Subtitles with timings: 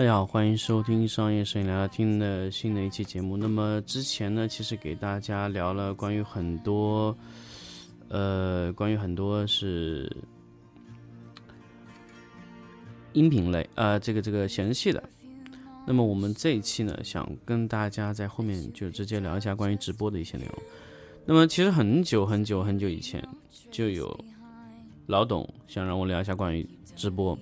[0.00, 3.36] 大家好，欢迎收听商业摄影聊聊天的新的一期节目。
[3.36, 7.14] 那么之前呢，其实给大家聊了关于很多，
[8.08, 10.10] 呃，关于很多是
[13.12, 15.04] 音频类，呃，这个这个显示器的。
[15.86, 20.54] 那么我们这一期呢，想跟大家在后面就直接聊一下关于直播的一些内容。
[21.26, 23.22] 那么其实很久很久很久以前
[23.70, 24.18] 就有
[25.08, 26.66] 老董想让我聊一下关于
[26.96, 27.38] 直播。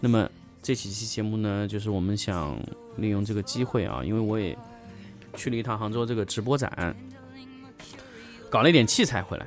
[0.00, 0.26] 那么
[0.62, 2.60] 这几期节目呢，就是我们想
[2.96, 4.56] 利用这个机会啊，因为我也
[5.34, 6.94] 去了一趟杭州这个直播展，
[8.50, 9.46] 搞了一点器材回来，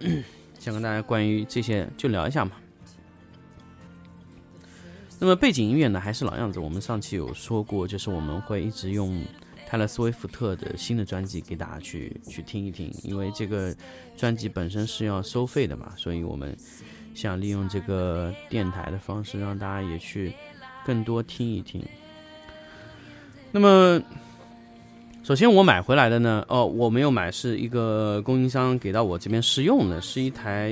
[0.60, 2.52] 想跟大家关于这些就聊一下嘛。
[5.18, 9.24] 那么背景音乐呢，还是老样子，我们上期有说过，就是我们会一直用
[9.68, 13.74] 泰勒·斯威夫特的新的专辑给大家去去听一听，因为这个
[14.16, 16.56] 专辑本身是要收费的嘛，所以我们
[17.14, 20.32] 想利用这个电台的方式，让大家也去
[20.84, 21.82] 更多听一听。
[23.50, 24.00] 那么，
[25.22, 30.70] 首先我买回来的呢，哦，我没有买，是一个供应商给到我这边试用的，是一台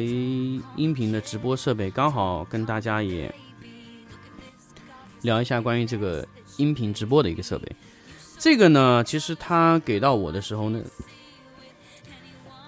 [0.76, 3.32] 音频的直播设备，刚好跟大家也
[5.22, 7.70] 聊一下关于这个音频直播的一个设备。
[8.38, 10.80] 这个呢，其实他给到我的时候呢，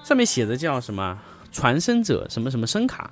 [0.04, 1.18] 上面写的叫什么
[1.50, 3.10] 传声者什么什么声卡，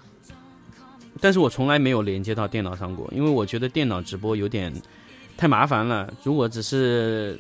[1.21, 4.73] 但是我从来没有连接到电脑上过，因为我觉得电脑直播有点
[5.37, 6.13] 太麻烦了。
[6.23, 7.39] 如果只是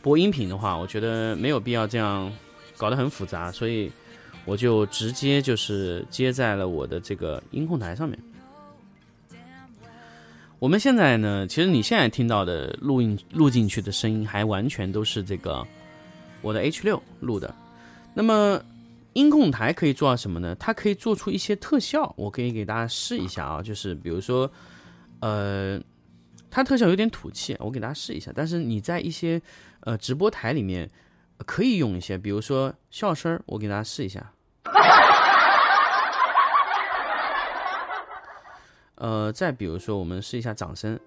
[0.00, 2.32] 播音频的话，我觉得没有必要这样
[2.76, 3.90] 搞得很复杂，所以
[4.44, 8.16] 我就直接就是接在了我的这个音控台上面。
[10.58, 15.66] 我们现在呢，其实你现在听到的录音录进去的声音，还完全都是这个
[16.40, 17.54] 我的 H 六录的。
[18.14, 18.58] 那么
[19.16, 20.54] 音控台可以做到什么呢？
[20.56, 24.50] 它可以做出一些特效，我可以给大家试一下啊，就是比如说，
[25.20, 25.80] 呃，
[26.50, 28.30] 它特效有点土气，我给大家试一下。
[28.34, 29.40] 但是你在一些
[29.80, 30.90] 呃直播台里面
[31.46, 34.32] 可以用一些，比如说笑声，我给大家试一下。
[38.96, 41.00] 呃，再比如说，我们试一下掌声。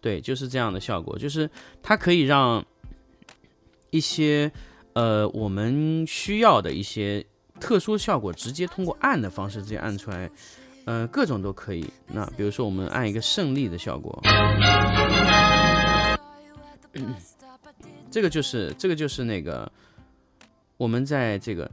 [0.00, 1.50] 对，就是这样的效果，就是
[1.82, 2.64] 它可以让
[3.90, 4.50] 一些
[4.92, 7.24] 呃我们需要的一些
[7.60, 10.30] 特殊效果，直接通过按的方式直接按出来，
[10.84, 11.84] 呃，各种都可以。
[12.06, 14.22] 那比如说，我们按一个胜利的效果，
[18.10, 19.70] 这个就是这个就是那个
[20.76, 21.70] 我们在这个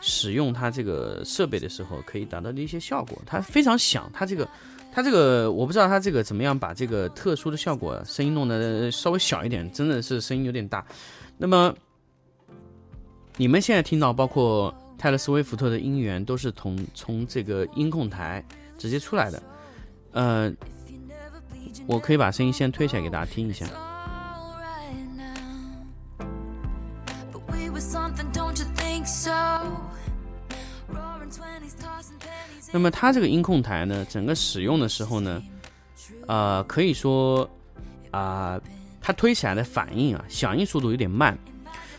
[0.00, 3.20] 使用它这个设备的时候可以达到的一些效果。
[3.26, 4.48] 它非常响，它这个
[4.92, 10.84] 他这个我不知道他这个怎么样把这个特殊的效果声音弄得稍微小一点，真的是声音有点大。
[11.38, 11.74] 那么
[13.36, 18.44] 你们现在听到包括泰勒·斯威夫特的音源都是从从这个音控台
[18.76, 19.42] 直接出来的。
[20.12, 20.52] 呃，
[21.86, 23.66] 我可以把声音先推起来给大家听一下。
[32.72, 35.42] 那么它这个音控台呢，整个使用的时候呢，
[36.26, 37.48] 呃，可以说
[38.10, 38.60] 啊、
[39.00, 41.36] 它推起来的反应啊，响应速度有点慢。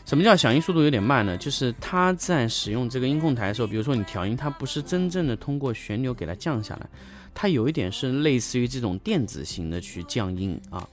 [0.06, 1.38] 什么叫响应速度有点慢呢？
[1.38, 6.90] 就是它在使用这个音控台的时候，比如说你调音，它不是真正的通过旋钮给它降下来，
[7.34, 10.88] 它有一点是类似于这种电子型的去降音啊。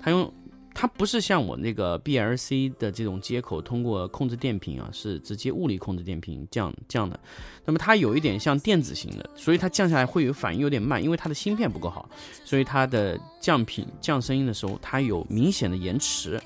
[0.00, 0.32] 它用
[0.78, 7.18] 它不是像我那个 BLC 的这种接口，通过控制电瓶啊，是直接物理控制电瓶降降的。
[7.64, 12.06] 那么它有一点像电子型的，所以它降下来会有反应有点慢，因为它的芯片不够好，
[12.44, 16.38] 所以它的降频降声音的时候，它有明显的延迟。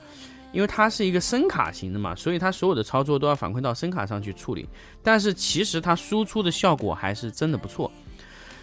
[0.52, 4.68] 因为它是一个声卡型的嘛，所以它所有的操作都要反馈到声卡上去处理。
[5.00, 7.88] 但是其实它输出的效果还是真的不错。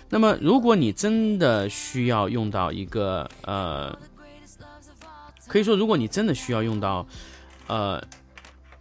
[0.09, 3.97] 那么如果你真的需要用到一个呃，
[5.47, 7.07] 可以说如果你真的需要用到
[7.67, 8.03] 呃，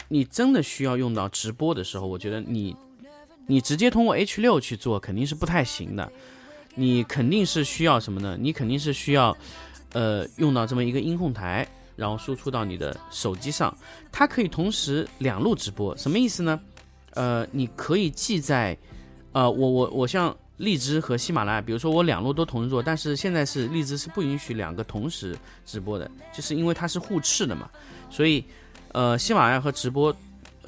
[0.09, 2.77] 你真的需要用到直播的时候，我觉得你
[3.47, 6.11] 你直接通过 H 六去做肯定是不太行的。
[6.75, 8.37] 你肯定是需要什么呢？
[8.39, 9.35] 你肯定是需要
[9.93, 11.67] 呃用到这么一个音控台，
[11.97, 13.75] 然后输出到你的手机上，
[14.13, 16.61] 它可以同时两路直播，什么意思呢？
[17.13, 18.77] 呃，你可以记在，
[19.33, 27.69] 呃，我我我像荔枝和喜马拉雅，比如说我两路都同时做，但是现在是荔枝是不允许两个同时直播的，就是因为它是互斥的嘛，
[28.11, 28.45] 所以
[28.93, 30.15] 呃，喜马拉雅和直播。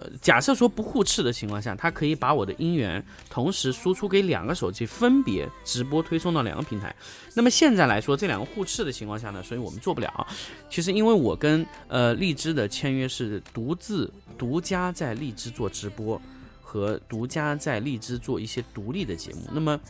[0.00, 6.94] 呃，假设说不互斥的情况下，它可以把我的音源同时输出给两个手机，分别直播推送到两个平台。
[7.34, 10.26] 那么现在来说，这两个互斥的情况下呢，所以我们做不了。
[10.70, 14.08] 其实因为我跟呃荔枝的签约是独自
[14.38, 16.23] 独家在荔枝做直播，
[16.69, 19.49] 和独家在荔枝做一些独立的节目。
[19.50, 19.81] 那么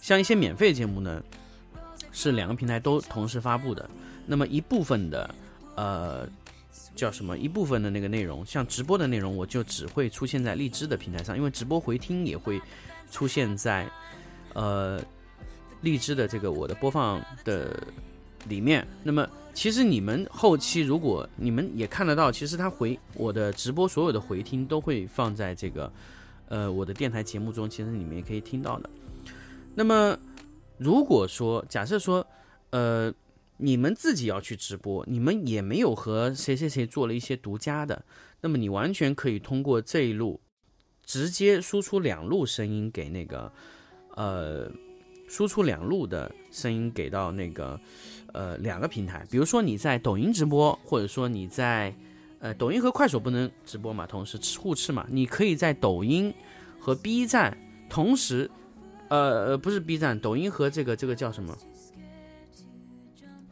[0.00, 1.22] 像一些免费节目呢，
[2.10, 3.88] 是两个平台都同时发布的。
[4.26, 5.34] 那么一部分的
[5.76, 6.28] 呃。
[6.94, 7.36] 叫什么？
[7.38, 12.60] 一部分的那个内容，像直播的内容，我就只会出现在荔枝的平台上，因为直播回听也会
[13.10, 13.88] 出现在
[14.52, 15.02] 呃
[15.80, 17.82] 荔枝的这个我的播放的
[18.48, 18.86] 里面。
[19.02, 25.92] 那么，其实你们后期如果你们也看得到，其实他回我的直播所有的回听都会放在这个
[26.48, 28.90] 呃我的电台节目中，其实你们也可以听到的。
[29.74, 30.18] 那么，
[30.78, 32.26] 如果说假设说
[32.70, 33.12] 呃。
[33.58, 38.04] 你们自己要去直播，你们也没有和谁谁谁做了一些独家的，
[38.40, 40.40] 那么你完全可以通过这一路，
[41.04, 43.52] 直接输出两路声音给那个，
[44.16, 44.68] 呃，
[45.32, 47.80] 输出两路的声音给到那个，
[48.34, 49.24] 呃，两个平台。
[49.30, 51.94] 比如说你在抖音直播，或者说你在，
[52.38, 56.30] 呃，抖音和快手不能直播嘛，同时互斥嘛，你可以在抖音
[56.78, 57.56] 和 B 站
[57.88, 58.50] 同时，
[59.08, 61.56] 呃，不是 B 站，抖音和这个这个叫什么？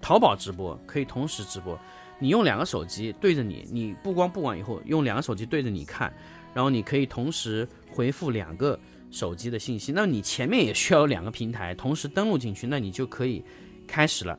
[0.02, 1.80] 淘宝直播可以同时直播，
[2.18, 6.12] 你用两个手机对着你，你不光不管以后用两个手机对着你看，
[6.52, 8.78] 然后你可以同时回复两个
[9.10, 9.92] 手机的信息。
[9.92, 13.42] 那你前面也需要有两个平台同时登录进去，那你就可以
[13.86, 14.38] 开始了。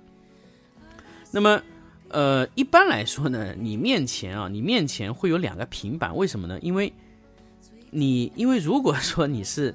[1.32, 1.62] 那么，
[2.10, 6.60] 呃，一般来说呢，你面前啊，你面前会有两个平板，为什么呢？
[6.62, 6.92] 因为
[7.90, 9.74] 你因为如果说你是。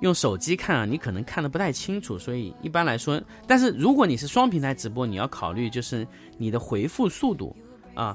[0.00, 6.06] 用手机看啊，你可能看的不太清楚，所以一般来说，但是如果你是双平台直播，你要考虑就是
[6.36, 7.56] 你的回复速度
[7.94, 8.14] 啊。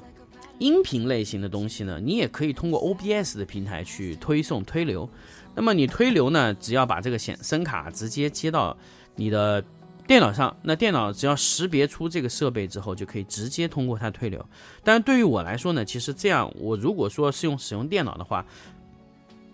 [0.60, 5.10] 音频类型的东西呢，你也可以通过 OBS 的平台去推送推流。
[5.56, 8.78] 那么你推流呢，只要把这个显声卡直接接到
[9.16, 9.64] 你的
[10.06, 14.46] 电脑上，那电脑只要识别出这个设备之后，就可以直接通过它推流。
[14.84, 18.46] 但是对于我来说呢，其实这样我如果说是用使用电脑的话。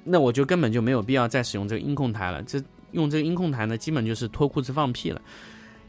[0.07, 2.39] 那我就根本就没有必要再使用这个音控台了。
[2.43, 5.19] 这用这个音控台呢，基本就是脱裤子放屁了。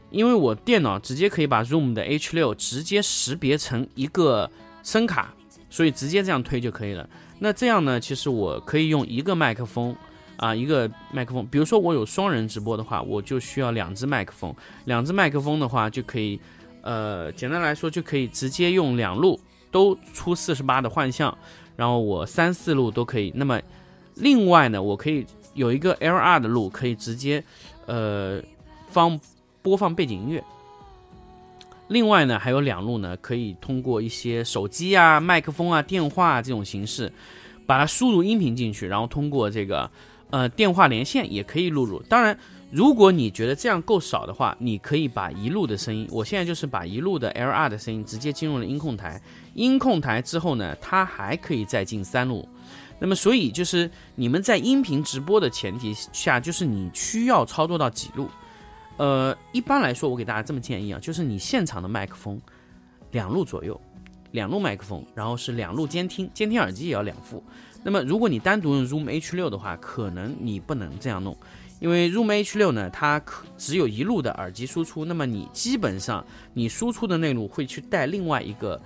[0.09, 4.49] 因为我电脑直接可以把 Zoom 的 H6 直接识别成一个
[4.87, 5.33] 声卡，
[5.69, 7.07] 所以直接这样推就可以了。
[7.39, 9.93] 那这样呢，其实我可以用一个麦克风
[10.37, 11.45] 啊，一个麦克风。
[11.51, 14.55] 比如说我有双人直播的话，我就需要两只麦克风。
[14.85, 16.39] 两只麦克风的话，就可以，
[16.83, 19.37] 呃，简单来说就可以直接用两路
[19.71, 21.37] 都出四十八的幻象，
[21.75, 23.29] 然后我三四路都可以。
[23.35, 23.59] 那么
[24.15, 27.43] 另外呢，我可以有一个 LR 的路，可以直接，
[27.87, 28.41] 呃，
[28.87, 29.19] 放
[29.61, 30.41] 播放背景音乐。
[31.89, 37.11] 另外呢，还有两路呢，可以通过一些手机啊、麦克风啊、电话这种形式，
[37.65, 39.89] 把它输入音频进去，然后通过这个
[40.29, 42.01] 呃电话连线也可以录入。
[42.09, 42.37] 当然，
[42.71, 49.21] 如果你觉得这样够少的话，你可以把一路的声音，我现在就是把一路的 LR 的声音直接进入了音控台，
[49.53, 52.47] 音控台之后呢，它还可以再进三路。
[52.99, 58.27] 那么，所以就是你们在音频直播的前提下，就是你需要操作到几路？
[58.97, 62.41] 呃，一般来说，我给大家这么建议啊，就是你现场的麦克风
[63.11, 63.79] 两路左右，
[64.31, 67.43] 两路麦克风，然后是两路监听，监听耳机也要两副。
[67.83, 71.37] 那么，如果你单独用 Zoom H6 的话，可能你不能这样弄，
[71.79, 78.81] 因为 Zoom H6 呢，它可只有一路的耳机输出，那么你基本上你输出的内路会去带另外一个，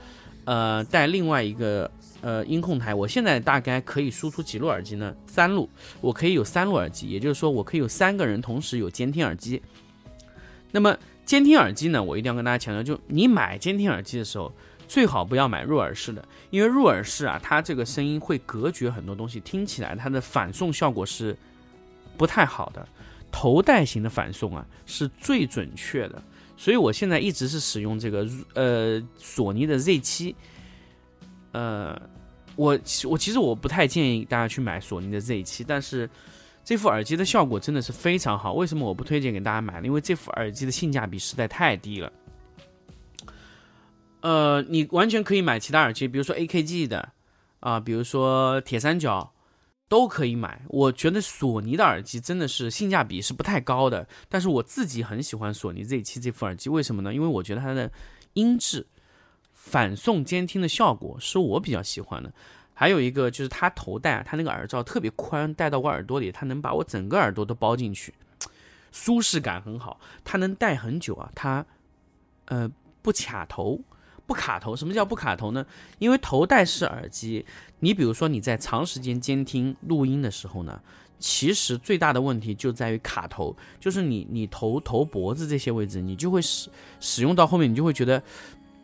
[0.45, 1.89] 呃，带另外一个。
[2.23, 5.11] 呃，音控台，我现在大概可以输出几路耳机呢？
[5.25, 5.67] 三路，
[6.01, 9.59] 我可以有三路耳机，也就是说，我可以有三个人同时有监听耳机。
[10.71, 14.51] 那么监听耳机呢，我一定要跟大家强调，就你买监听耳机的时候，
[14.87, 21.37] 最好不要买入耳式的，因为入耳式啊，它这个声音会隔绝很多东西，听起来它的反送效果是
[22.17, 22.87] 不太好的。
[23.31, 26.21] 头戴型的反送啊，是最准确的。
[26.57, 30.35] 所以我现在一直是使用这个呃索尼的 Z 七。
[31.53, 31.99] 呃，
[32.55, 32.77] 我
[33.09, 36.09] 我其实我不太建议大家去买索尼的 Z 七，但是
[36.63, 38.53] 这副耳机的效果真的是非常好。
[38.53, 39.87] 为什么我不推荐给大家买呢？
[39.87, 42.11] 因为这副耳机的性价比实在太低了。
[44.21, 47.13] 呃，你完全可以买其他耳机，比如说 AKG 的
[47.59, 49.33] 啊，比如说铁三角
[49.89, 50.61] 都可以买。
[50.69, 57.11] 我觉得索尼的耳机真的是性价比是不太高的，但是我自己很喜欢索尼 Z7 这副耳机，为什么呢？
[57.11, 57.91] 因为我觉得它的
[58.33, 58.85] 音质、
[59.51, 62.31] 反送监听的效果是我比较喜欢的。
[62.73, 68.13] 还有一个就是它头戴，它那个耳罩特别宽，戴到我耳朵里，它能把我整个耳朵都包进去，
[68.91, 69.99] 舒适感很好。
[70.23, 71.65] 它能戴很久啊，它
[72.45, 73.79] 呃不卡头，
[74.25, 74.75] 不卡头。
[74.75, 75.65] 什么叫不卡头呢？
[75.99, 77.45] 因为头戴式耳机，
[77.79, 80.81] 你比如说你在长时间监听录音的时候呢，
[81.19, 88.23] 其实最大的问题就在于卡头，就是你你头头脖子这些位置，你就会使使用到后面，你就会觉得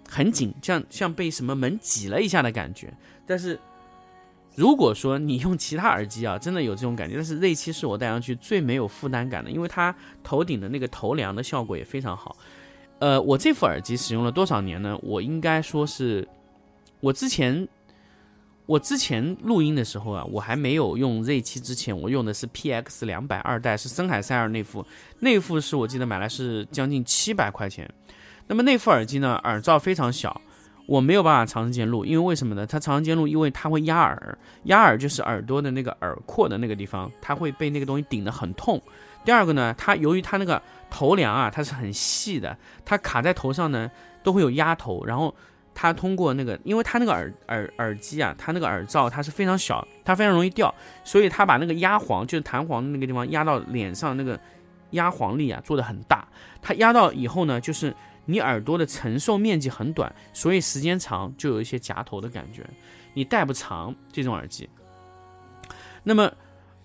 [0.08, 2.94] 很紧，像像被什么门挤了一下的感觉。
[3.25, 3.60] 但是
[4.58, 12.36] 如果说你用其他耳机啊，真的有这种感觉，但是 Z 七是我戴上去最没有负担感的，因为它头顶的那个头梁的效果也非常好。
[12.98, 14.98] 呃，我这副耳机使用了多少年呢？
[15.04, 16.28] 我应该说是，
[17.02, 17.68] 我之前
[18.66, 24.84] 我之前录音的时候啊，我还没有用 Z 七之前，我用的是 PX 两百二代，是森海塞尔那副，
[25.20, 27.88] 那副是我记得买来是将近七百块钱。
[28.48, 30.42] 那么那副耳机呢，耳罩非常小。
[30.88, 32.65] 我没有办法长时间录，因为为什么呢？
[32.65, 38.82] 它长时间录，因为它会压耳，压耳就是耳朵的那个耳廓的那个地方，它会被那个东西顶得很痛。
[39.25, 43.91] 第二个呢，它由于它那个头梁啊，它是很细的，它卡在头上呢
[44.24, 45.03] 都会有压头。
[45.06, 45.36] 然后
[45.75, 54.39] 它通过那个，因为它那个耳耳耳机啊，它那个耳罩它是非常小，它非常容易掉，所以它把那个压簧，就是弹簧的那个地方压到脸上那个
[54.91, 56.25] 压黄力啊做的很大。
[56.62, 57.94] 它压到以后呢，就是。
[58.29, 62.62] 你耳朵的承受面积很短，所以时间长就有一些夹头的感觉。
[63.13, 64.69] 你戴不长这种耳机。
[66.03, 66.29] 那么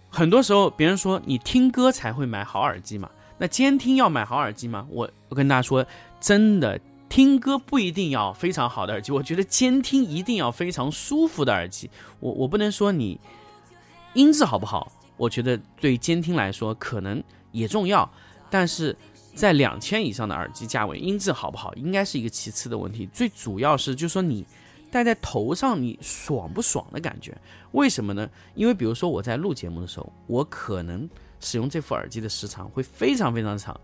[0.08, 3.10] 很多时候别人说你听歌才会买好耳机嘛？
[3.38, 4.86] 那监听要买好耳机吗？
[4.88, 5.84] 我我跟大家说，
[6.20, 11.90] 真的听歌不一定要非常好的耳机，我觉得监听一定要非常舒服的耳机。
[12.20, 13.20] 我我不能说你
[14.14, 17.20] 音质好不好，我觉得对监听来说可能
[17.50, 18.08] 也重要，
[18.48, 18.96] 但是。
[19.34, 24.46] 在两千以上的耳机价位，音质好不好应该是一个其次的问题，最主要是就是说你
[24.90, 27.36] 戴在头上你爽不爽的感觉？
[27.72, 28.28] 为什么呢？
[28.54, 31.08] 因为比如说我在录节目的时候，我可能
[31.40, 33.80] 使用这副耳机的时长会非常非常长，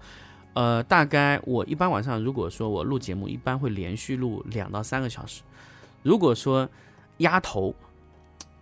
[0.52, 5.42] 呃，大概我一般晚上如果说我录节目，一般会连续录两到三个小时。
[6.02, 6.68] 如果说
[7.18, 7.74] 压头，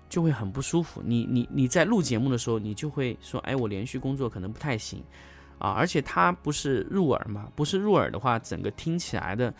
[0.09, 1.03] 就会很不舒服。
[1.05, 5.03] 你你你在录节目的时候，你就会说，哎，我连续工作可能不太行。
[5.59, 9.53] 啊，而且它不是入耳嘛，不是入耳的话，整个听起来的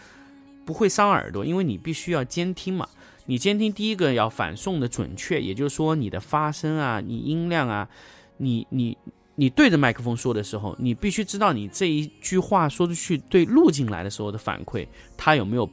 [0.65, 2.89] 不会伤耳朵，因为你必须要监听嘛。
[3.25, 7.89] 你监听第一个要反送的准确，也就是说你的发声啊，你音量啊，
[8.37, 8.97] 你你
[9.35, 14.87] 你对着麦克风说的时候，你必须知道你这一句话说出去对录进来的时候的反馈，
[15.17, 15.69] 它有没有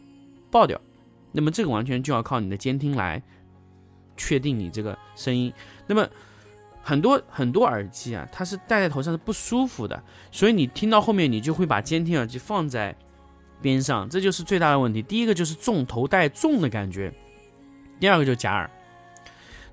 [0.50, 0.80] 爆掉。
[1.32, 3.22] 那么这个完全就要靠你的监听来
[4.15, 5.51] 确定你这个声音。
[5.86, 6.08] 那么。
[6.86, 12.94] 很多很多耳机啊，它是戴在头上是不舒服的，所以你听到后面，你就会把监听耳机放在
[13.62, 15.02] 边上，这就是最大的问题。
[15.02, 17.10] 第一个就是重头戴重的感觉，
[18.02, 18.70] 第二个就是夹耳。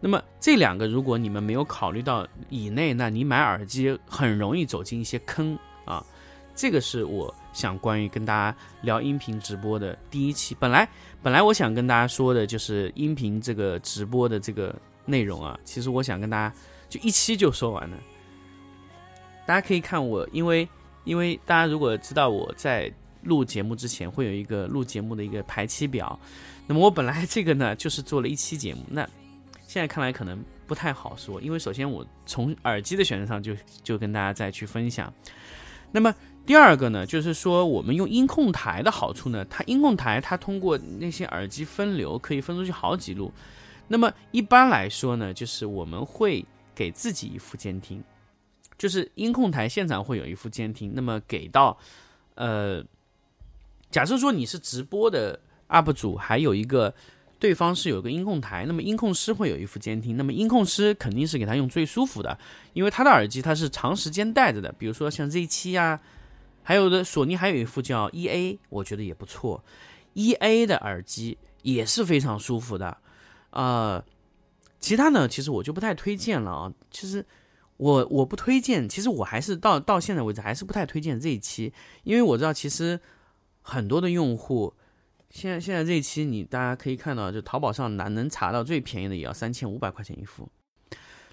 [0.00, 6.02] 那么这两个如果你们没有考虑到以内，那你买耳机很容易走进一些坑啊。
[6.54, 10.56] 这个是我想关于跟大家聊音频直播的第一期。
[10.60, 10.88] 本来
[11.22, 14.72] 本来我想跟大家说的就是音频这个直播的这个
[15.06, 16.54] 内容啊，其实我想跟大家。
[16.90, 17.96] 就一期就说完了，
[19.46, 20.68] 大家可以看我，因为
[21.04, 22.92] 因为大家如果知道我在
[23.22, 26.18] 录节目之前会有一个录节目的一个排期表，
[26.66, 29.08] 那么我本来这个呢就是做了一期节目，那
[29.68, 33.54] 现在看来可能不太好说，因为首先我从耳机的选择上就
[33.84, 35.12] 就跟大家再去分享，
[35.92, 36.12] 那么
[36.44, 43.32] 第二个呢就是说我们用音控台的好处呢，它音控台它通过那些耳机分流可以分出去好几路，
[43.86, 46.44] 那么一般来说呢就是我们会。
[46.74, 48.02] 给自己一副监听，
[48.78, 50.92] 就是音控台现场会有一副监听。
[50.94, 51.76] 那么给到，
[52.34, 52.82] 呃，
[53.90, 56.94] 假设说你是直播的 UP 主，还有一个
[57.38, 60.16] 对方是有个音控台，那么音控师会有一副监听。
[60.16, 62.38] 那么音控师肯定是给他用最舒服的，
[62.72, 64.72] 因为他的耳机他是长时间戴着的。
[64.72, 66.00] 比如说像 Z 七啊，
[66.62, 69.62] 还有的索尼还有一副叫 EA，我觉得也不错。
[70.14, 72.96] EA 的耳机也是非常舒服的，
[73.50, 74.02] 啊。
[74.80, 76.72] 其他呢，其实我就不太推荐了啊。
[76.90, 77.24] 其实
[77.76, 81.72] 我我不推荐，其实我还是到到现在为止还是不太推荐这一期，
[82.02, 82.98] 因为我知道其实
[83.60, 84.72] 很多的用户
[85.28, 90.50] 现在现在这一期你大家可以看到，就淘宝上哪能查到最便宜的也要三千五百块钱一副。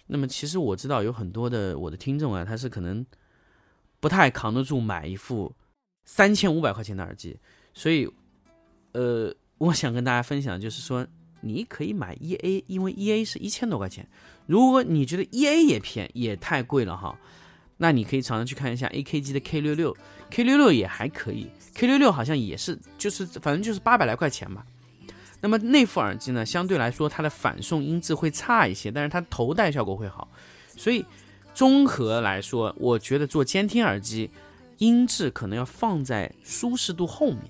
[0.08, 3.06] 那么其实我知道有很多的我的听众啊，他是可能
[4.01, 5.56] 不太扛得住买一副
[6.04, 7.39] 三千五百块钱的耳机，
[7.74, 8.10] 所以
[8.92, 11.08] 呃，我想跟大家分享就是说。
[11.41, 14.08] 你可以买 E A，因为 E A 是一千多块钱。
[14.46, 17.17] 如果你觉得 E A 也偏也太贵了哈，
[17.77, 19.96] 那你可以常常去看一下 A K G 的 K 六六
[20.29, 24.65] ，K 六六也还可以，K 六六好像也是，就是反正就是八百来块钱吧。
[25.39, 30.27] 那么那副耳机呢，相对来说它的反送音质会差一些，但是它头戴效果会好，
[30.75, 31.06] 所以
[31.53, 34.32] 综合来说，我觉得做监听耳机，
[34.79, 37.41] 音质可能要放在舒适度后面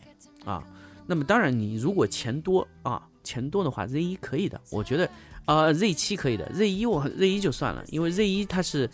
[0.43, 0.63] 啊。
[1.05, 5.09] 那么当然，你如果钱多啊，钱多的话，Z 一可以的，我觉得。
[5.47, 8.89] 啊，Z 七可以的，Z 一我 Z 一就算了，因为 Z 一它是，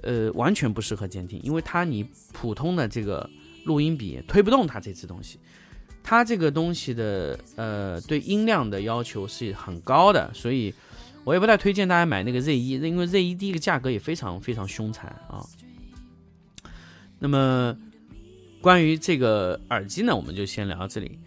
[0.00, 3.28] 呃，完全不适合监听，因为它你普通的这个
[3.64, 5.40] 录音笔推不动它这只东西，
[6.00, 10.72] 它这个东西的呃对音量的要求是很高的，所以
[11.24, 15.42] 我也不太推荐大家买那个 Z 一，因为 Z 一第一个价格也非常非常凶残啊。
[17.18, 17.76] 那么
[18.60, 21.18] 关于这个耳机呢，我们就先聊到这里。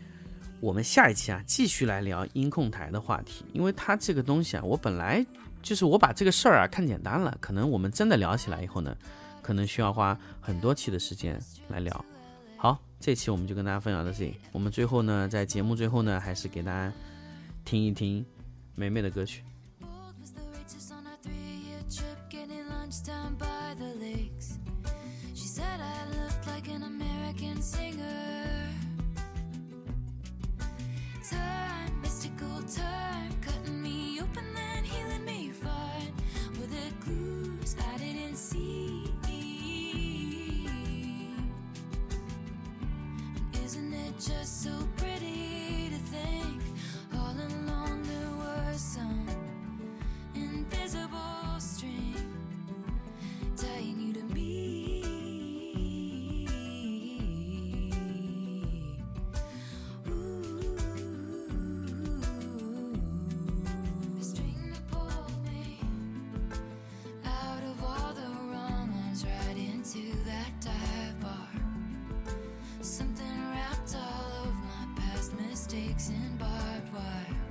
[0.61, 5.23] 我们下一期啊，继续来聊音控台的话题，因为它这个东西啊，我本来
[5.61, 8.95] 就是我把这个事儿啊看简单了，可能我们真的聊起来以后呢，
[9.41, 12.05] 可能需要花很多期的时间来聊。
[12.57, 14.35] 好，这期我们就跟大家分享到这里。
[14.51, 16.91] 我们最后呢，在节目最后呢，还是给大家
[17.63, 18.25] 听一听
[18.75, 19.43] 美美的歌曲。
[44.19, 45.14] just so pretty.
[76.95, 77.44] why.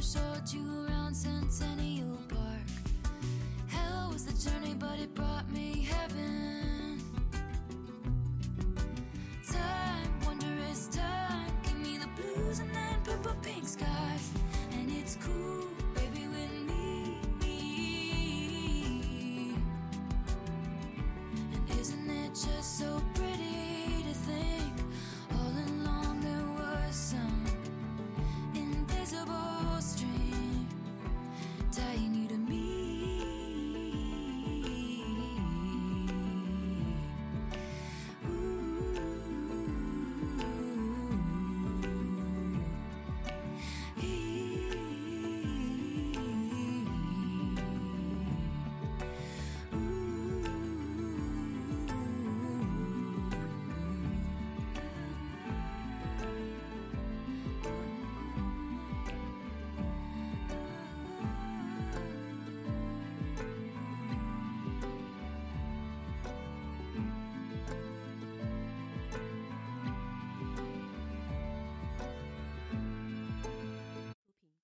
[0.00, 1.99] Showed you around Centennial